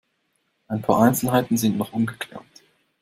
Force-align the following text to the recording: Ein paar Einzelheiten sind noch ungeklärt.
Ein 0.67 0.81
paar 0.81 1.01
Einzelheiten 1.03 1.57
sind 1.57 1.77
noch 1.77 1.93
ungeklärt. 1.93 2.63